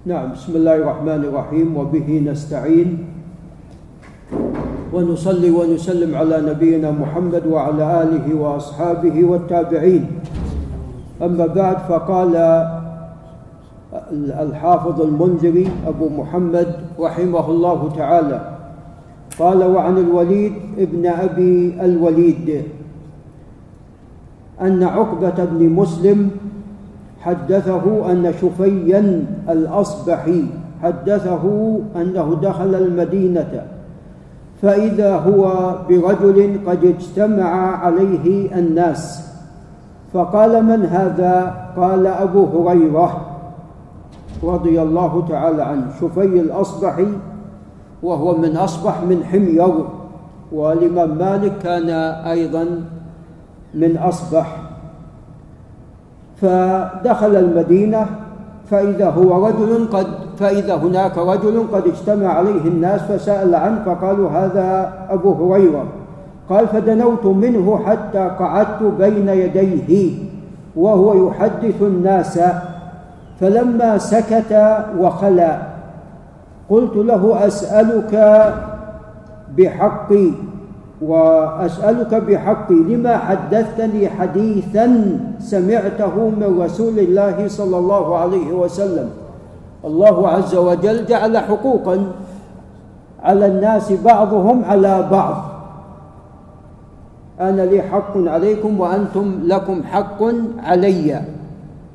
[0.00, 1.76] نعم بسم الله الرحمن الرحيم.
[1.76, 3.04] وبه نستعين
[4.92, 10.04] ونصلي ونسلم على نبينا محمد وعلى آله وأصحابه والتابعين.
[11.20, 12.32] أما بعد فقال
[14.16, 18.38] الحافظ المنذري أبو محمد رحمه الله تعالى
[19.36, 22.48] قال وعن الوليد ابن أبي الوليد
[24.60, 26.30] أن عقبة بن مسلم
[27.20, 30.44] حدثه أن شفيا الأصبحي
[30.82, 33.62] حدثه أنه دخل المدينة.
[34.62, 39.30] فإذا هو برجل قد اجتمع عليه الناس.
[40.12, 43.26] فقال من هذا؟ قال أبو هريرة
[44.42, 45.86] رضي الله تعالى عنه.
[46.00, 47.08] شفي الأصبحي
[48.02, 49.74] وهو من أصبح من حمير
[50.52, 51.90] والإمام مالك كان
[52.24, 52.66] أيضا
[53.74, 54.69] من أصبح.
[56.40, 58.06] فدخل المدينة
[58.70, 60.06] فإذا هو رجل قد
[60.38, 65.84] فإذا هناك رجل قد اجتمع عليه الناس فسأل عنه فقالوا هذا أبو هريرة.
[66.48, 70.12] قال فدنوت منه حتى قعدت بين يديه
[70.76, 72.40] وهو يحدث الناس.
[73.40, 75.58] فلما سكت وخلا
[76.70, 78.44] قلت له أسألك
[79.58, 80.30] بحقي.
[81.00, 84.86] وأسألك بحقي لما حدثتني حديثا
[85.38, 89.08] سمعته من رسول الله صلى الله عليه وسلم.
[89.84, 92.12] الله عز وجل جعل حقوقا
[93.22, 95.36] على الناس بعضهم على بعض.
[97.40, 100.22] أنا لي حق عليكم وأنتم لكم حق
[100.62, 101.20] علي.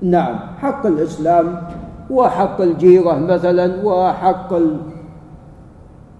[0.02, 1.62] نعم حق الإسلام
[2.10, 4.54] وحق الجيرة مثلا وحق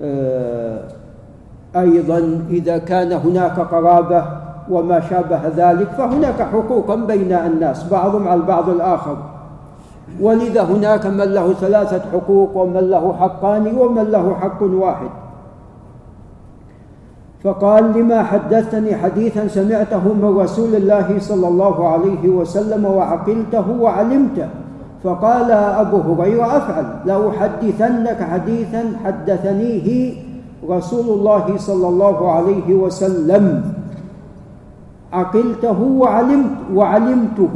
[0.02, 0.80] آه
[1.78, 4.24] أيضا إذا كان هناك قرابه
[4.70, 9.18] وما شابه ذلك فهناك حقوقا بين الناس بعضهم على البعض الآخر.
[10.22, 15.10] ولذا هناك من له ثلاثة حقوق ومن له حقان ومن له حق واحد.
[17.44, 24.48] فقال لما حدثتني حديثا سمعته من رسول الله صلى الله عليه وسلم وعقلته وعلمته
[25.04, 30.14] فقال أبو هريرة أفعل لأحدثنك حديثا حدثنيه
[30.70, 33.46] رسول الله صلى الله عليه وسلم.
[35.14, 37.56] عقلته وعلمت وعلمته.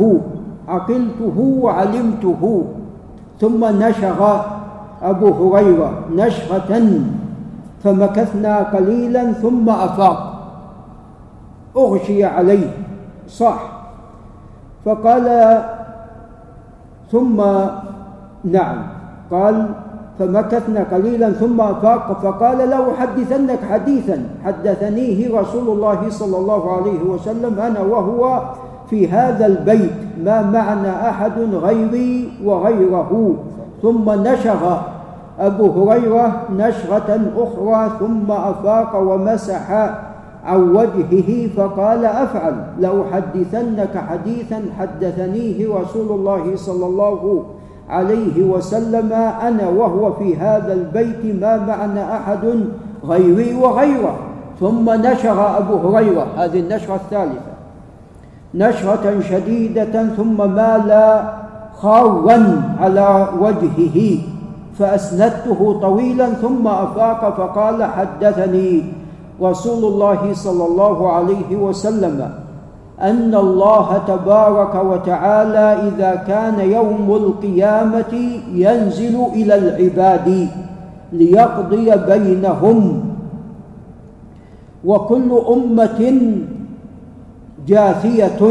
[0.67, 2.63] عقلته وعلمته.
[3.39, 4.19] ثم نشغ
[5.01, 6.71] أبو هريرة نشغة
[7.83, 10.19] فمكثنا قليلا ثم أفاق.
[11.77, 12.71] أغشي عليه.
[13.29, 13.59] صح
[14.85, 15.27] فقال
[17.11, 17.37] ثم
[18.43, 18.77] نعم.
[19.31, 19.55] قال
[20.19, 24.23] فمكثنا قليلا ثم أفاق فقال لا أحدثنك حديثا.
[24.45, 28.41] حدثنيه رسول الله صلى الله عليه وسلم أنا وهو
[28.89, 29.91] في هذا البيت
[30.23, 33.35] ما معنا أحد غيري وغيره.
[33.81, 34.77] ثم نشغ.
[35.39, 39.71] أبو هريرة نشغة أخرى ثم أفاق ومسح
[40.45, 47.58] عن وجهه فقال أفعل لأحدثنك حديثا حدثنيه رسول الله صلى الله عليه وسلم
[47.89, 52.45] عليه وسلم أنا وهو في هذا البيت ما معنا أحد
[53.05, 54.15] غيري وغيره.
[54.59, 57.51] ثم نشر أبو هريرة هذه النشرة الثالثة.
[58.55, 61.21] نشرة شديدة ثم مال
[61.81, 64.17] خارا على وجهه
[64.79, 68.83] فأسندته طويلا ثم أفاق فقال حدثني
[69.41, 72.29] رسول الله صلى الله عليه وسلم.
[73.01, 78.13] أن الله تبارك وتعالى إذا كان يوم القيامة
[78.53, 80.47] ينزل إلى العباد
[81.13, 83.03] ليقضي بينهم.
[84.85, 86.21] وكل أمة
[87.67, 88.41] جاثية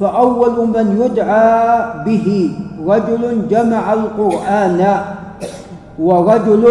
[0.00, 2.50] فأول من يدعى به
[2.86, 4.80] رجل جمع القرآن
[5.98, 6.64] ورجل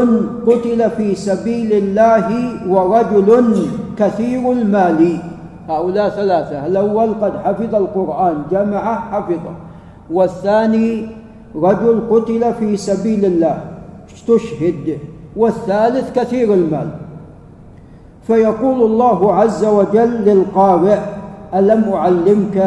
[0.47, 2.27] قتل في سبيل الله
[2.69, 3.55] ورجل
[3.97, 5.17] كثير المال.
[5.69, 6.65] هؤلاء ثلاثة.
[6.65, 9.53] الأول قد حفظ القرآن جمع حفظه
[10.11, 11.07] والثاني
[11.55, 13.61] رجل قتل في سبيل الله
[14.15, 14.97] استشهد.
[15.35, 16.89] والثالث كثير المال.
[18.27, 20.99] فيقول الله عز وجل للقارئ
[21.53, 22.57] ألم أعلمك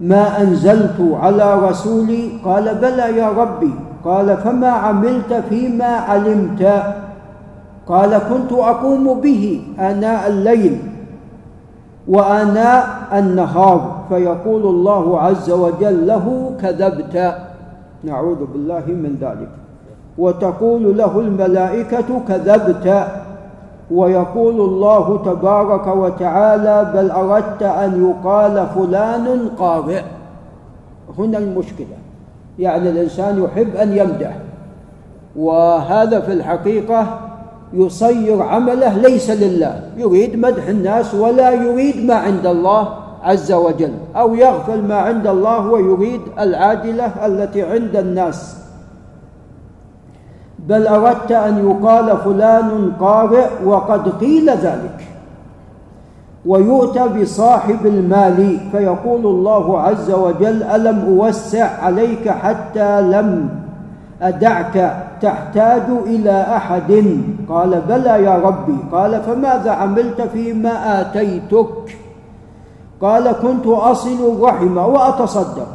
[0.00, 3.70] ما أنزلت على رسولي؟ قال بلى يا ربي.
[4.04, 6.82] قال فما عملت فيما علمت؟
[7.86, 10.78] قال كنت أقوم به آناء الليل.
[12.08, 13.96] وآناء النهار.
[14.08, 17.34] فيقول الله عز وجل له كذبت.
[18.04, 19.48] نعوذ بالله من ذلك.
[20.18, 23.06] وتقول له الملائكة كذبت.
[23.90, 30.02] ويقول الله تبارك وتعالى بل أردت أن يقال فلان قارئ.
[31.18, 31.96] هنا المشكلة.
[32.58, 34.36] يعني الإنسان يحب أن يمدح.
[35.36, 37.06] وهذا في الحقيقة
[37.72, 39.80] يصير عمله ليس لله.
[39.96, 42.88] يريد مدح الناس ولا يريد ما عند الله
[43.22, 48.56] عز وجل أو يغفل ما عند الله ويريد العاجلة التي عند الناس.
[50.58, 55.00] بل أردت أن يقال فلان قارئ وقد قيل ذلك.
[56.46, 63.48] ويؤتى بصاحب المال فيقول الله عز وجل ألم أوسع عليك حتى لم
[64.22, 68.76] أدعك تحتاج إلى أحد؟ قال بلى يا ربي.
[68.92, 71.98] قال فماذا عملت فيما آتيتك؟
[73.02, 75.66] قال كنت أصل الرحم وأتصدق.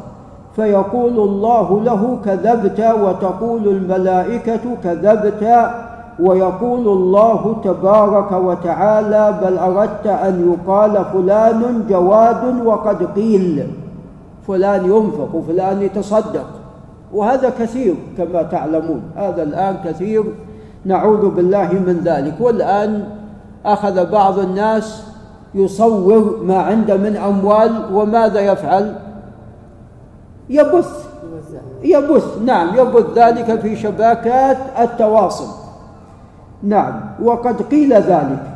[0.56, 5.72] فيقول الله له كذبت وتقول الملائكة كذبت.
[6.20, 13.68] ويقول الله تبارك وتعالى بل أردت أن يقال فلان جواد وقد قيل.
[14.48, 16.61] فلان ينفق وفلان يتصدق.
[17.14, 19.02] وهذا كثير كما تعلمون.
[19.16, 20.24] هذا الآن كثير
[20.86, 22.34] نعوذ بالله من ذلك.
[22.40, 23.04] والآن
[23.66, 25.04] أخذ بعض الناس
[25.56, 28.96] يصور ما عنده من أموال وماذا يفعل؟
[30.50, 31.08] يبث.
[31.84, 32.38] يبث.
[32.46, 35.48] نعم يبث ذلك في شبكات التواصل.
[36.64, 38.51] نعم وقد قيل ذلك.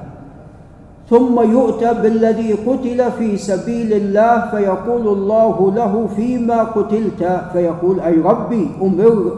[1.09, 7.21] ثم يؤتى بالذي قتل في سبيل الله فيقول الله له فيما قتلت.
[7.53, 9.37] فيقول أي ربي أمر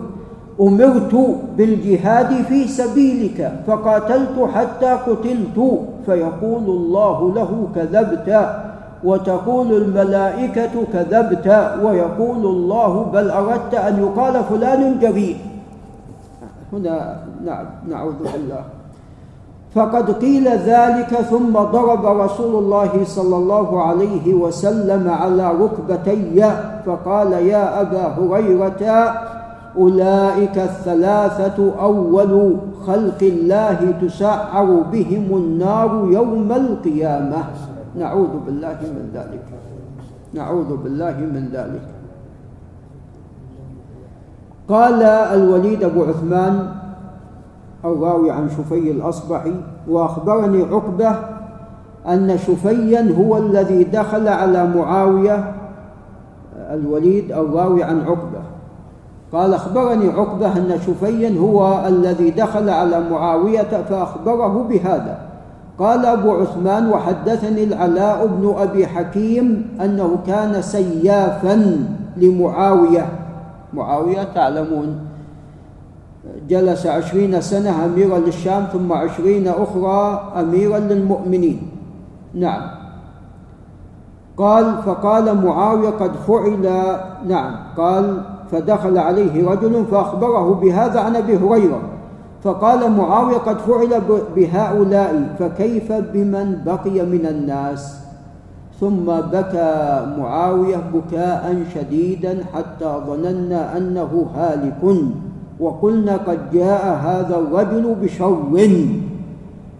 [0.61, 1.13] أمرت
[1.57, 5.57] بالجهاد في سبيلك فقاتلت حتى قتلت.
[6.05, 8.29] فيقول الله له كذبت.
[9.03, 11.47] وتقول الملائكة كذبت.
[11.83, 15.37] ويقول الله بل أردت أن يقال فلان جريء.
[16.73, 16.95] هنا
[17.45, 18.63] نعم نعوذ بالله.
[19.77, 26.41] فقد قيل ذلك ثم ضرب رسول الله صلى الله عليه وسلم على ركبتي
[26.85, 29.13] فقال يا أبا هريرة
[29.77, 32.55] أولئك الثلاثة أول
[32.87, 37.43] خلق الله تسعر بهم النار يوم القيامة.
[37.99, 39.45] نعوذ بالله من ذلك.
[40.33, 41.85] نعوذ بالله من ذلك.
[44.69, 45.03] قال
[45.37, 46.86] الوليد بن عثمان
[47.93, 49.53] الراوي عن شفي الأصبحي
[49.87, 51.15] وأخبرني عقبة
[52.07, 55.53] أن شفيا هو الذي دخل على معاوية
[56.71, 58.41] الوليد الراوي عن عقبة.
[59.33, 65.19] قال أخبرني عقبة أن شفيا هو الذي دخل على معاوية فأخبره بهذا.
[65.79, 71.85] قال أبو عثمان وحدثني العلاء بن أبي حكيم أنه كان سيافا
[72.17, 73.05] لمعاوية.
[73.73, 75.06] معاوية تعلمون
[76.49, 81.61] جلس عشرين سنة أميرا للشام ثم عشرين أخرى أميرا للمؤمنين.
[82.33, 82.61] نعم.
[84.37, 86.71] قال فقال معاوية قد فعل.
[87.27, 87.55] نعم.
[87.77, 88.21] قال
[88.51, 91.81] فدخل عليه رجل فأخبره بهذا عن أبي هريرة.
[92.43, 94.01] فقال معاوية قد فعل
[94.35, 97.99] بهؤلاء فكيف بمن بقي من الناس؟
[98.79, 105.01] ثم بكى معاوية بكاء شديدا حتى ظننا أنه هالك.
[105.59, 108.37] وقلنا قد جاء هذا الرجل بشر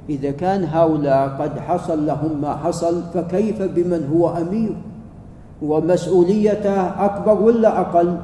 [0.10, 4.76] إذا كان هؤلاء قد حصل لهم ما حصل فكيف بمن هو أمير؟
[5.62, 8.18] ومسؤوليته أكبر ولا أقل؟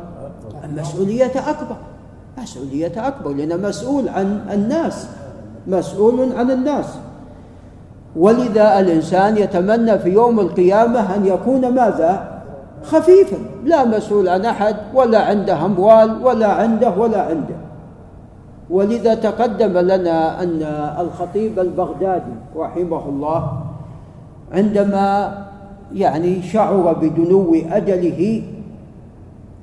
[0.78, 1.76] مسؤوليته أكبر.
[2.42, 5.08] مسؤوليته أكبر لأنه مسؤول عن الناس.
[5.68, 6.86] مسؤول عن الناس.
[8.16, 12.33] ولذا الإنسان يتمنى في يوم القيامة أن يكون ماذا؟
[12.84, 17.56] خفيفا لا مسؤول عن أحد ولا عنده أموال ولا عنده ولا عنده.
[18.70, 20.62] ولذا تقدم لنا أن
[21.00, 23.42] الخطيب البغدادي رحمه الله
[24.52, 25.38] عندما
[25.94, 28.44] يعني شعر بدنو أجله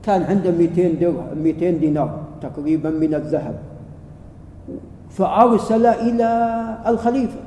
[0.02, 2.10] كان عنده 200 درهم 200 دينار
[2.42, 3.54] تقريبا من الذهب.
[5.10, 6.30] فأرسل إلى
[6.86, 7.40] الخليفة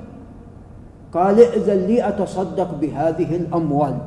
[1.13, 3.98] قال ائذن لي أتصدق بهذه الأموال.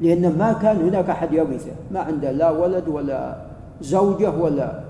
[0.00, 3.36] لأن ما كان هناك أحد يرثه ما عنده لا ولد ولا
[3.80, 4.80] زوجة ولا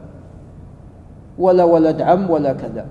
[1.38, 2.86] ولا ولد عم ولا كذا.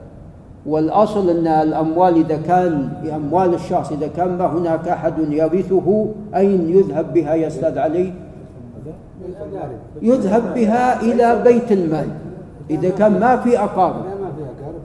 [0.65, 7.13] والأصل أن الأموال إذا كان أموال الشخص إذا كان ما هناك أحد يرثه أين يذهب
[7.13, 8.13] بها يا أستاذ علي؟
[10.01, 12.07] يذهب بها إلى بيت المال.
[12.69, 14.05] إذا كان ما في أقارب.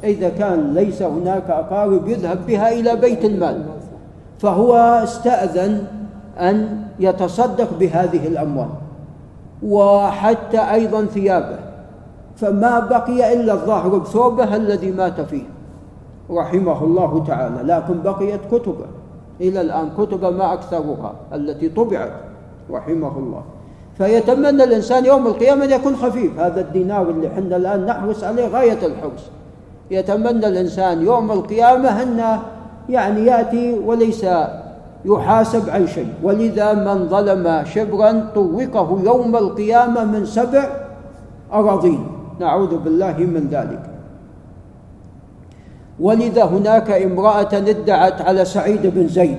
[0.04, 3.62] إذا كان ليس هناك أقارب يذهب بها إلى بيت المال.
[4.38, 5.84] فهو استأذن
[6.38, 8.68] أن يتصدق بهذه الأموال
[9.62, 11.58] وحتى أيضا ثيابه
[12.36, 15.42] فما بقي إلا الظاهر بثوبه الذي مات فيه.
[16.30, 18.86] رحمه الله تعالى لكن بقيت كتبه.
[19.40, 22.12] إلى الآن كتب ما أكثرها التي طبعت
[22.70, 23.42] رحمه الله.
[23.98, 26.38] فيتمنى الإنسان يوم القيامة أن يكون خفيف.
[26.38, 29.30] هذا الدينار اللي حنا الآن نحرص عليه غاية الحرص.
[29.90, 32.42] يتمنى الإنسان يوم القيامة أنه
[32.88, 34.26] يعني يأتي وليس
[35.04, 36.14] يحاسب عن شيء.
[36.22, 40.64] ولذا من ظلم شبرا طوقه يوم القيامة من سبع
[41.52, 42.06] أراضين.
[42.40, 43.82] نعوذ بالله من ذلك.
[46.00, 49.38] ولذا هناك امرأة ادعت على سعيد بن زيد.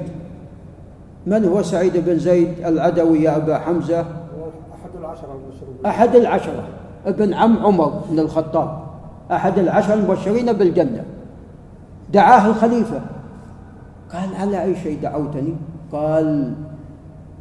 [1.28, 5.40] من هو سعيد بن زيد العدوي يا أبا حمزة؟ أحد العشرة
[5.86, 6.64] أحد العشرة
[7.06, 8.80] ابن عم عمر بن الخطاب.
[9.32, 11.04] أحد العشرة المبشرين بالجنة.
[12.14, 13.02] دعاه الخليفة.
[14.14, 15.56] قال على أي شيء دعوتني؟
[15.92, 16.54] قال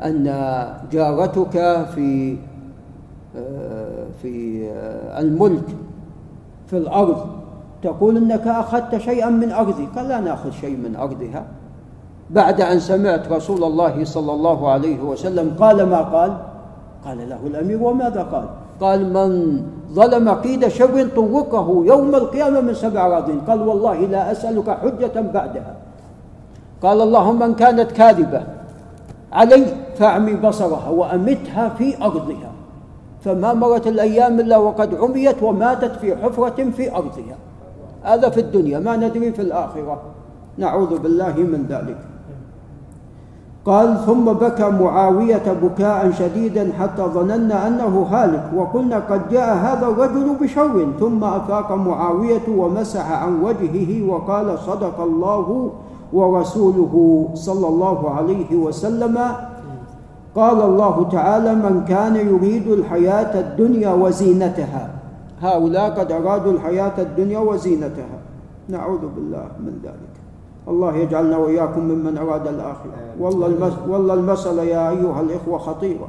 [0.05, 0.25] أن
[0.93, 2.37] جارتك في
[4.23, 4.67] في
[5.19, 5.65] الملك
[6.67, 7.27] في الأرض
[7.83, 9.89] تقول إنك أخذت شيئا من أرضي.
[9.97, 11.45] قال لا نأخذ شيء من أرضها.
[12.31, 16.37] بعد أن سمعت رسول الله صلى الله عليه وسلم قال ما قال؟
[17.05, 18.45] قال له الأمير وماذا قال؟
[18.81, 19.63] قال من
[19.93, 25.77] ظلم قيد شر طوقه يوم القيامة من سبع اراضين قال والله لا أسألك حجة بعدها.
[26.83, 28.43] قال اللهم إن كانت كاذبة
[29.33, 32.53] علي فأعمي بصرها وأمتها في أرضها.
[33.25, 37.37] فما مرت الأيام إلا وقد عميت وماتت في حفرة في أرضها.
[38.03, 40.03] هذا في الدنيا ما ندري في الآخرة.
[40.59, 41.99] نعوذ بالله من ذلك.
[43.67, 50.35] قال ثم بكى معاوية بكاء شديدا حتى ظننا أنه هالك وقلنا قد جاء هذا الرجل
[50.41, 50.87] بشر.
[51.01, 55.71] ثم أفاق معاوية ومسح عن وجهه وقال صدق الله
[56.13, 59.19] ورسوله صلى الله عليه وسلم
[60.35, 64.91] قال الله تعالى من كان يريد الحياة الدنيا وزينتها.
[65.41, 68.19] هؤلاء قد أرادوا الحياة الدنيا وزينتها.
[68.69, 70.13] نعوذ بالله من ذلك.
[70.69, 72.93] الله يجعلنا وإياكم ممن أراد الآخرة.
[73.21, 73.73] والله, المس...
[73.89, 76.09] والله المسألة يا أيها الإخوة خطيرة.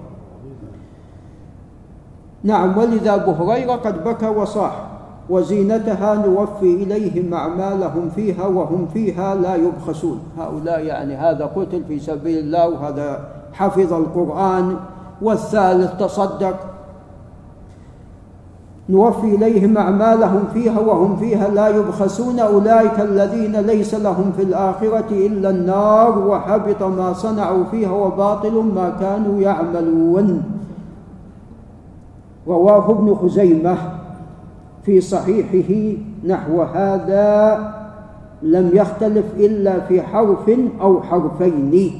[2.43, 4.92] نعم ولذا أبو هريرة قد بكى وصاح.
[5.29, 10.19] وزينتها نوفي إليهم أعمالهم فيها وهم فيها لا يبخسون.
[10.37, 13.19] هؤلاء يعني هذا قتل في سبيل الله وهذا
[13.53, 14.75] حفظ القرآن.
[15.21, 16.55] والثالث تصدق.
[18.89, 22.39] نوفي إليهم أعمالهم فيها وهم فيها لا يبخسون.
[22.39, 29.41] أولئك الذين ليس لهم في الآخرة إلا النار وحبط ما صنعوا فيها وباطل ما كانوا
[29.41, 30.43] يعملون.
[32.47, 34.02] رواه ابن خزيمة.
[34.83, 35.97] في صحيحه
[36.27, 37.57] نحو هذا
[38.41, 41.91] لم يختلف إلا في حرف أو حرفين.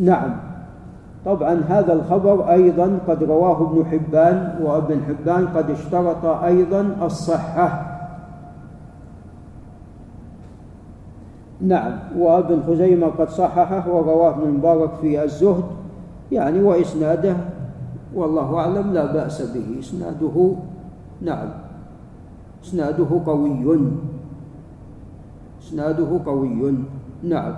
[0.00, 0.36] نعم.
[1.24, 7.88] طبعا هذا الخبر أيضا قد رواه ابن حبان وابن حبان قد اشترط أيضا الصحة.
[11.60, 11.92] نعم.
[12.18, 15.64] وابن خزيمة قد صححه ورواه ابن المبارك في الزهد
[16.32, 17.36] يعني وإسناده
[18.14, 19.80] والله أعلم لا بأس به.
[19.80, 20.54] إسناده
[21.22, 21.48] نعم.
[22.64, 23.80] إسناده قوي.
[25.62, 26.74] إسناده قوي.
[27.22, 27.54] نعم.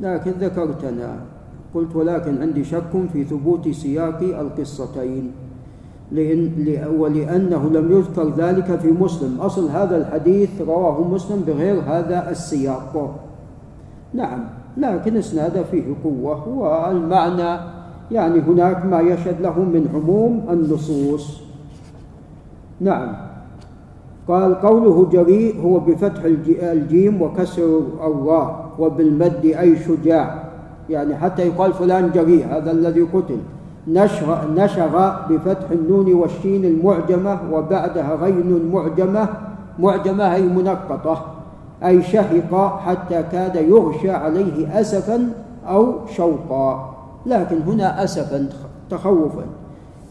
[0.00, 1.10] لكن ذكرتنا
[1.74, 5.30] قلت ولكن عندي شك في ثبوت سياق القصتين
[6.12, 6.50] لأن
[6.98, 9.40] ولأنه لم يذكر ذلك في مسلم.
[9.40, 13.14] أصل هذا الحديث رواه مسلم بغير هذا السياق.
[14.14, 14.44] نعم.
[14.76, 17.60] لكن إسناده فيه قوة والمعنى
[18.10, 21.46] يعني هناك ما يشهد له من عموم النصوص.
[22.80, 23.12] نعم.
[24.28, 26.22] قال قوله جريء هو بفتح
[26.62, 30.44] الجيم وكسر الراء وبالمد أي شجاع.
[30.90, 33.38] يعني حتى يقال فلان جريء هذا الذي قتل.
[33.88, 39.28] نشر, نشر بفتح النون والشين المعجمة وبعدها غين معجمة.
[39.78, 41.24] معجمة أي منقطة.
[41.84, 45.32] أي شهق حتى كاد يغشى عليه أسفا
[45.68, 46.94] أو شوقا.
[47.26, 48.48] لكن هنا أسفا
[48.90, 49.44] تخوفا.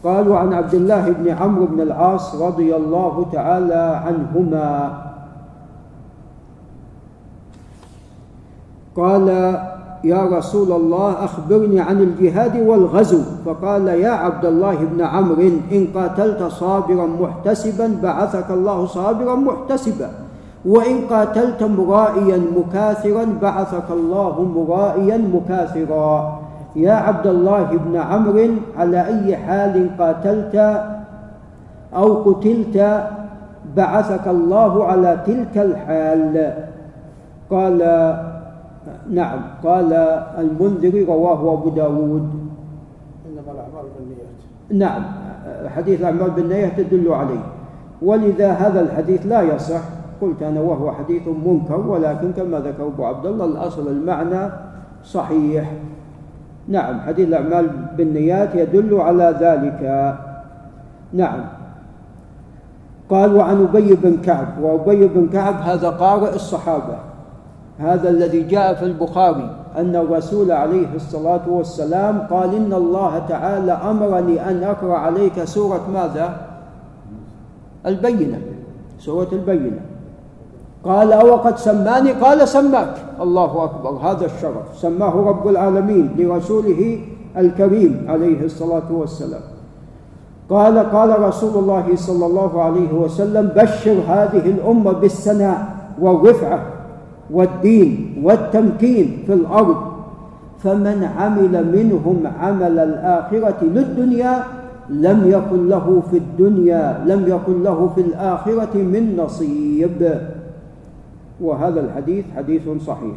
[0.06, 4.70] قالوا عن عبد الله بن عمرو بن العاص رضي الله تعالى عنهما.
[8.96, 9.28] قال
[10.04, 13.42] يا رسول الله أخبرني عن الجهاد والغزو.
[13.42, 20.10] فقال يا عبد الله بن عمرو إن قاتلت صابرا محتسبا بعثك الله صابرا محتسبا.
[20.66, 26.45] وإن قاتلت مرائيا مكاثرا بعثك الله مرائيا مكاثرا.
[26.76, 30.56] يا عبد الله بن عمرو على أي حال قاتلت
[31.94, 32.76] أو قتلت
[33.76, 36.54] بعثك الله على تلك الحال؟
[37.50, 37.78] قال
[39.10, 39.40] نعم.
[39.64, 39.92] قال
[40.38, 42.28] المنذري رواه أبو داود.
[43.26, 44.36] إنما الأعمال بالنيات
[44.70, 45.02] نعم.
[45.68, 47.44] حديث الأعمال بالنيات تدل عليه.
[48.02, 49.80] ولذا هذا الحديث لا يصح.
[50.20, 54.50] قلت أنا وهو حديث منكر ولكن كما ذكر أبو عبد الله الأصل المعنى
[55.04, 55.72] صحيح.
[56.68, 59.80] نعم حديث الأعمال بالنيات يدل على ذلك.
[61.12, 61.40] نعم.
[63.10, 66.98] قال وعن أبي بن كعب وأبي بن كعب هذا قارئ الصحابة
[67.78, 74.50] هذا الذي جاء في البخاري أن الرسول عليه الصلاة والسلام قال إن الله تعالى أمرني
[74.50, 76.36] أن أقرأ عليك سورة ماذا؟
[77.86, 78.38] البينة
[78.98, 79.80] سورة البينة.
[80.84, 82.94] قال وقد سماني؟ قال سماك.
[83.20, 83.90] الله أكبر.
[83.90, 84.78] هذا الشرف.
[84.78, 86.98] سماه رب العالمين لرسوله
[87.36, 89.40] الكريم عليه الصلاة والسلام.
[90.50, 95.66] قال قال رسول الله صلى الله عليه وسلم بشر هذه الأمة بالسناء
[96.00, 96.60] والرفعة
[97.30, 99.76] والدين والتمكين في الأرض
[100.58, 104.44] فمن عمل منهم عمل الآخرة للدنيا
[104.88, 110.20] لم يكن له في الدنيا لم يكن له في الآخرة من نصيب.
[111.40, 113.16] وهذا الحديث حديث صحيح.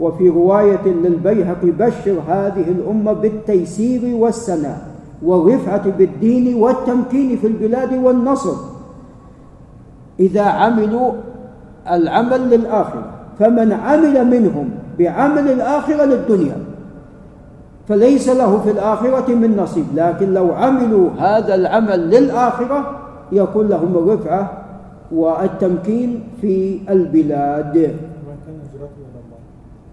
[0.00, 4.78] وفي رواية للبيهقي بشر هذه الأمة بالتيسير والسناء
[5.22, 8.56] والرفعة بالدين والتمكين في البلاد والنصر.
[10.20, 11.12] إذا عملوا
[11.90, 13.04] العمل للآخرة
[13.38, 16.56] فمن عمل منهم بعمل الآخرة للدنيا
[17.88, 19.84] فليس له في الآخرة من نصيب.
[19.94, 22.96] لكن لو عملوا هذا العمل للآخرة
[23.32, 24.59] يكون لهم الرفعة
[25.12, 27.96] والتمكين في البلاد.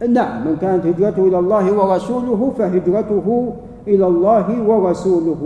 [0.10, 3.54] نعم من كانت هجرته إلى الله ورسوله فهجرته
[3.88, 5.44] إلى الله ورسوله.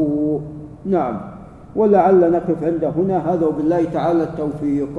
[0.86, 1.16] نعم
[1.75, 3.34] ولعل نقف عند هنا.
[3.34, 4.96] هذا وبالله تعالى التوفيق.